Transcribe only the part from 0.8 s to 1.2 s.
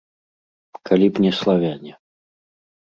Калі б